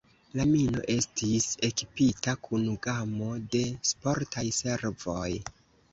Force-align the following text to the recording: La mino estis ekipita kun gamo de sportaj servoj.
La 0.37 0.45
mino 0.51 0.79
estis 0.93 1.49
ekipita 1.67 2.35
kun 2.47 2.65
gamo 2.87 3.29
de 3.57 3.63
sportaj 3.93 4.47
servoj. 4.65 5.29